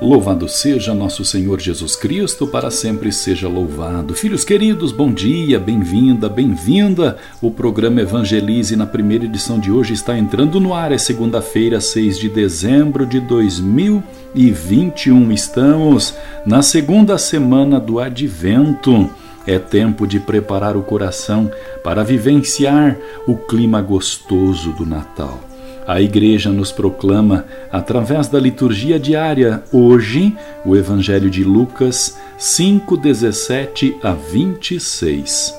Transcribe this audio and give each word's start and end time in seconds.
Louvado 0.00 0.46
seja 0.46 0.92
nosso 0.92 1.24
Senhor 1.24 1.58
Jesus 1.58 1.96
Cristo, 1.96 2.46
para 2.46 2.70
sempre 2.70 3.10
seja 3.10 3.48
louvado. 3.48 4.14
Filhos 4.14 4.44
queridos, 4.44 4.92
bom 4.92 5.10
dia, 5.10 5.58
bem-vinda, 5.58 6.28
bem-vinda. 6.28 7.16
O 7.40 7.50
programa 7.50 8.02
Evangelize 8.02 8.76
na 8.76 8.84
primeira 8.84 9.24
edição 9.24 9.58
de 9.58 9.72
hoje 9.72 9.94
está 9.94 10.18
entrando 10.18 10.60
no 10.60 10.74
ar. 10.74 10.92
É 10.92 10.98
segunda-feira, 10.98 11.80
6 11.80 12.18
de 12.18 12.28
dezembro 12.28 13.06
de 13.06 13.20
2021. 13.20 15.32
Estamos 15.32 16.14
na 16.44 16.60
segunda 16.60 17.16
semana 17.16 17.80
do 17.80 17.98
Advento. 17.98 19.08
É 19.46 19.58
tempo 19.58 20.06
de 20.06 20.20
preparar 20.20 20.76
o 20.76 20.82
coração 20.82 21.50
para 21.82 22.04
vivenciar 22.04 22.98
o 23.26 23.34
clima 23.34 23.80
gostoso 23.80 24.72
do 24.72 24.84
Natal. 24.84 25.40
A 25.86 26.00
Igreja 26.00 26.50
nos 26.50 26.72
proclama, 26.72 27.44
através 27.70 28.26
da 28.26 28.40
liturgia 28.40 28.98
diária, 28.98 29.62
hoje, 29.72 30.36
o 30.64 30.74
Evangelho 30.74 31.30
de 31.30 31.44
Lucas 31.44 32.18
5, 32.36 32.96
17 32.96 33.96
a 34.02 34.12
26. 34.12 35.54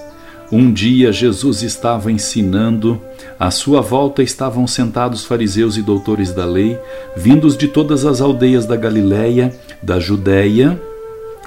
Um 0.51 0.71
dia 0.71 1.13
Jesus 1.13 1.61
estava 1.61 2.11
ensinando, 2.11 3.01
à 3.39 3.49
sua 3.49 3.79
volta 3.79 4.21
estavam 4.21 4.67
sentados 4.67 5.23
fariseus 5.23 5.77
e 5.77 5.81
doutores 5.81 6.33
da 6.33 6.45
lei, 6.45 6.77
vindos 7.15 7.55
de 7.55 7.69
todas 7.69 8.05
as 8.05 8.19
aldeias 8.19 8.65
da 8.65 8.75
Galiléia, 8.75 9.53
da 9.81 9.97
Judéia 9.97 10.77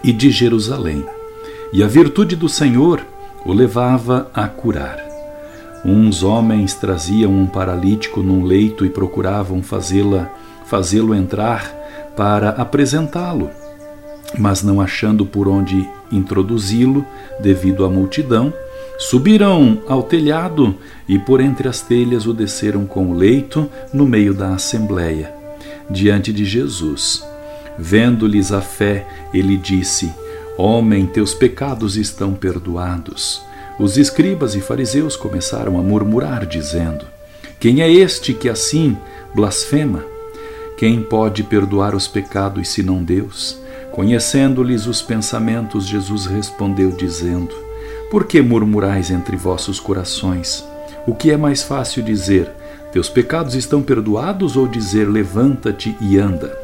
e 0.02 0.10
de 0.10 0.30
Jerusalém. 0.30 1.04
E 1.70 1.82
a 1.82 1.86
virtude 1.86 2.34
do 2.34 2.48
Senhor 2.48 3.00
o 3.44 3.52
levava 3.52 4.30
a 4.34 4.48
curar. 4.48 5.09
Uns 5.84 6.22
homens 6.22 6.74
traziam 6.74 7.32
um 7.32 7.46
paralítico 7.46 8.22
num 8.22 8.44
leito 8.44 8.84
e 8.84 8.90
procuravam 8.90 9.62
fazê-la 9.62 10.30
fazê-lo 10.66 11.14
entrar 11.14 11.74
para 12.16 12.50
apresentá-lo, 12.50 13.50
mas 14.38 14.62
não 14.62 14.80
achando 14.80 15.26
por 15.26 15.48
onde 15.48 15.88
introduzi-lo 16.12 17.04
devido 17.40 17.84
à 17.84 17.90
multidão, 17.90 18.52
subiram 18.96 19.82
ao 19.88 20.04
telhado 20.04 20.76
e 21.08 21.18
por 21.18 21.40
entre 21.40 21.66
as 21.66 21.80
telhas 21.80 22.24
o 22.26 22.32
desceram 22.32 22.86
com 22.86 23.10
o 23.10 23.14
leito 23.14 23.68
no 23.92 24.06
meio 24.06 24.32
da 24.32 24.54
assembleia, 24.54 25.32
diante 25.90 26.32
de 26.32 26.44
Jesus. 26.44 27.26
Vendo-lhes 27.76 28.52
a 28.52 28.60
fé, 28.60 29.06
ele 29.34 29.56
disse: 29.56 30.12
Homem, 30.56 31.06
teus 31.06 31.34
pecados 31.34 31.96
estão 31.96 32.34
perdoados. 32.34 33.42
Os 33.80 33.96
escribas 33.96 34.54
e 34.54 34.60
fariseus 34.60 35.16
começaram 35.16 35.78
a 35.78 35.82
murmurar, 35.82 36.44
dizendo: 36.44 37.06
Quem 37.58 37.80
é 37.80 37.90
este 37.90 38.34
que 38.34 38.46
assim 38.46 38.94
blasfema? 39.34 40.04
Quem 40.76 41.02
pode 41.02 41.42
perdoar 41.42 41.94
os 41.94 42.06
pecados 42.06 42.68
senão 42.68 43.02
Deus? 43.02 43.58
Conhecendo-lhes 43.90 44.86
os 44.86 45.00
pensamentos, 45.00 45.86
Jesus 45.86 46.26
respondeu, 46.26 46.90
dizendo: 46.90 47.54
Por 48.10 48.26
que 48.26 48.42
murmurais 48.42 49.10
entre 49.10 49.34
vossos 49.34 49.80
corações? 49.80 50.62
O 51.06 51.14
que 51.14 51.30
é 51.30 51.38
mais 51.38 51.62
fácil 51.62 52.02
dizer: 52.02 52.50
Teus 52.92 53.08
pecados 53.08 53.54
estão 53.54 53.80
perdoados, 53.80 54.58
ou 54.58 54.68
dizer: 54.68 55.08
Levanta-te 55.08 55.96
e 56.02 56.18
anda? 56.18 56.54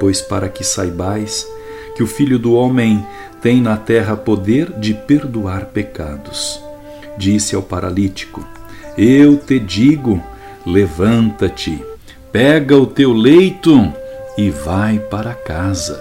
Pois 0.00 0.20
para 0.20 0.48
que 0.48 0.64
saibais 0.64 1.46
que 1.94 2.02
o 2.02 2.06
Filho 2.06 2.38
do 2.38 2.54
Homem 2.54 3.04
tem 3.40 3.60
na 3.60 3.76
terra 3.76 4.16
poder 4.16 4.72
de 4.78 4.94
perdoar 4.94 5.66
pecados. 5.66 6.62
Disse 7.18 7.54
ao 7.54 7.62
paralítico: 7.62 8.46
Eu 8.96 9.36
te 9.36 9.58
digo, 9.58 10.22
levanta-te, 10.64 11.82
pega 12.30 12.76
o 12.76 12.86
teu 12.86 13.12
leito 13.12 13.92
e 14.38 14.50
vai 14.50 14.98
para 14.98 15.34
casa. 15.34 16.00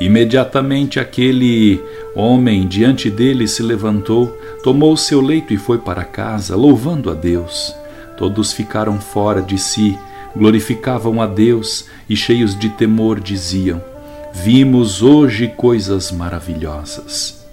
Imediatamente 0.00 0.98
aquele 0.98 1.80
homem 2.16 2.66
diante 2.66 3.08
dele 3.08 3.46
se 3.46 3.62
levantou, 3.62 4.36
tomou 4.64 4.94
o 4.94 4.98
seu 4.98 5.20
leito 5.20 5.54
e 5.54 5.56
foi 5.56 5.78
para 5.78 6.02
casa, 6.02 6.56
louvando 6.56 7.10
a 7.10 7.14
Deus. 7.14 7.72
Todos 8.16 8.52
ficaram 8.52 9.00
fora 9.00 9.40
de 9.40 9.58
si, 9.58 9.96
glorificavam 10.34 11.20
a 11.22 11.26
Deus 11.26 11.86
e, 12.08 12.16
cheios 12.16 12.58
de 12.58 12.68
temor, 12.70 13.20
diziam: 13.20 13.91
Vimos 14.34 15.02
hoje 15.02 15.46
coisas 15.46 16.10
maravilhosas. 16.10 17.46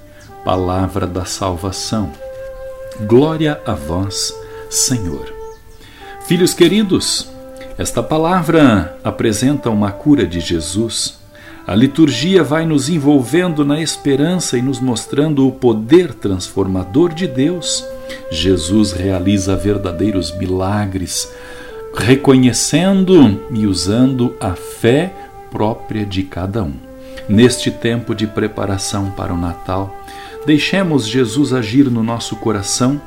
Palavra 0.46 1.06
da 1.06 1.26
salvação. 1.26 2.12
Glória 3.02 3.60
a 3.66 3.74
vós, 3.74 4.34
Senhor. 4.70 5.32
Filhos 6.26 6.54
queridos, 6.54 7.30
esta 7.78 8.02
palavra 8.02 8.98
apresenta 9.04 9.70
uma 9.70 9.92
cura 9.92 10.26
de 10.26 10.40
Jesus. 10.40 11.20
A 11.68 11.76
liturgia 11.76 12.44
vai 12.44 12.66
nos 12.66 12.90
envolvendo 12.90 13.64
na 13.66 13.80
esperança 13.82 14.58
e 14.58 14.62
nos 14.62 14.80
mostrando 14.80 15.48
o 15.48 15.52
poder 15.52 16.14
transformador 16.14 17.14
de 17.14 17.28
Deus. 17.28 17.86
Jesus 18.32 18.94
realiza 18.94 19.56
verdadeiros 19.56 20.36
milagres, 20.36 21.32
reconhecendo 21.94 23.40
e 23.52 23.68
usando 23.68 24.36
a 24.40 24.56
fé 24.56 25.14
própria 25.52 26.06
de 26.06 26.24
cada 26.24 26.64
um. 26.64 26.74
Neste 27.28 27.70
tempo 27.70 28.16
de 28.16 28.26
preparação 28.26 29.12
para 29.12 29.34
o 29.34 29.38
Natal, 29.38 29.96
deixemos 30.46 31.08
Jesus 31.08 31.54
agir 31.54 31.90
no 31.90 32.02
nosso 32.02 32.36
coração 32.38 33.00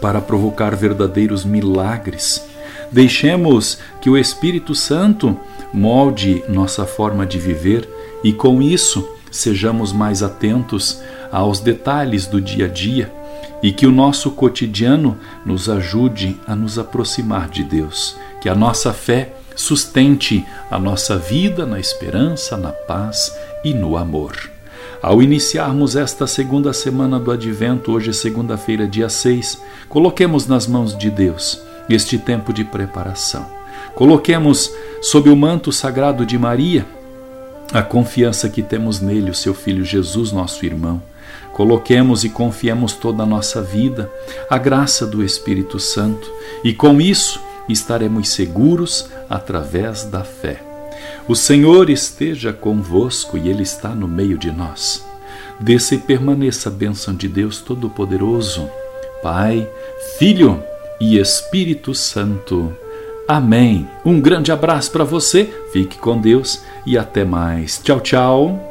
para 0.00 0.20
provocar 0.20 0.74
verdadeiros 0.74 1.44
milagres. 1.44 2.44
Deixemos 2.90 3.78
que 4.00 4.10
o 4.10 4.18
Espírito 4.18 4.74
Santo 4.74 5.36
molde 5.72 6.42
nossa 6.48 6.84
forma 6.84 7.24
de 7.24 7.38
viver 7.38 7.88
e, 8.24 8.32
com 8.32 8.60
isso, 8.60 9.08
sejamos 9.30 9.92
mais 9.92 10.22
atentos 10.22 11.00
aos 11.30 11.60
detalhes 11.60 12.26
do 12.26 12.40
dia 12.40 12.66
a 12.66 12.68
dia 12.68 13.12
e 13.62 13.72
que 13.72 13.86
o 13.86 13.92
nosso 13.92 14.30
cotidiano 14.30 15.16
nos 15.44 15.68
ajude 15.68 16.38
a 16.46 16.56
nos 16.56 16.78
aproximar 16.78 17.48
de 17.48 17.62
Deus, 17.62 18.16
que 18.40 18.48
a 18.48 18.54
nossa 18.54 18.92
fé 18.92 19.34
sustente 19.54 20.46
a 20.70 20.78
nossa 20.78 21.16
vida 21.16 21.66
na 21.66 21.78
esperança, 21.78 22.56
na 22.56 22.72
paz 22.72 23.36
e 23.64 23.74
no 23.74 23.96
amor. 23.96 24.50
Ao 25.02 25.22
iniciarmos 25.22 25.96
esta 25.96 26.26
segunda 26.26 26.72
semana 26.72 27.18
do 27.18 27.30
Advento, 27.30 27.92
hoje 27.92 28.10
é 28.10 28.12
segunda-feira, 28.12 28.86
dia 28.86 29.08
6, 29.08 29.62
coloquemos 29.88 30.46
nas 30.46 30.66
mãos 30.66 30.96
de 30.96 31.10
Deus 31.10 31.60
este 31.88 32.18
tempo 32.18 32.52
de 32.52 32.64
preparação. 32.64 33.46
Coloquemos 33.94 34.72
sob 35.00 35.30
o 35.30 35.36
manto 35.36 35.72
sagrado 35.72 36.24
de 36.26 36.38
Maria 36.38 36.86
a 37.72 37.82
confiança 37.82 38.48
que 38.48 38.62
temos 38.62 39.00
nele, 39.00 39.30
o 39.30 39.34
seu 39.34 39.54
filho 39.54 39.84
Jesus, 39.84 40.32
nosso 40.32 40.66
irmão. 40.66 41.00
Coloquemos 41.52 42.24
e 42.24 42.28
confiemos 42.28 42.94
toda 42.94 43.22
a 43.22 43.26
nossa 43.26 43.62
vida, 43.62 44.10
a 44.48 44.58
graça 44.58 45.06
do 45.06 45.22
Espírito 45.22 45.78
Santo, 45.78 46.30
e 46.64 46.72
com 46.72 47.00
isso 47.00 47.40
estaremos 47.72 48.30
seguros 48.30 49.08
através 49.28 50.04
da 50.04 50.22
fé. 50.24 50.62
O 51.28 51.34
Senhor 51.34 51.90
esteja 51.90 52.52
convosco 52.52 53.38
e 53.38 53.48
Ele 53.48 53.62
está 53.62 53.90
no 53.90 54.08
meio 54.08 54.36
de 54.36 54.50
nós. 54.50 55.04
Desça 55.58 55.94
e 55.94 55.98
permaneça 55.98 56.68
a 56.68 56.72
bênção 56.72 57.14
de 57.14 57.28
Deus 57.28 57.58
Todo-Poderoso, 57.58 58.68
Pai, 59.22 59.68
Filho 60.18 60.62
e 61.00 61.18
Espírito 61.18 61.94
Santo. 61.94 62.74
Amém. 63.28 63.88
Um 64.04 64.20
grande 64.20 64.50
abraço 64.50 64.90
para 64.90 65.04
você, 65.04 65.48
fique 65.72 65.98
com 65.98 66.20
Deus 66.20 66.62
e 66.84 66.98
até 66.98 67.24
mais. 67.24 67.78
Tchau, 67.78 68.00
tchau. 68.00 68.70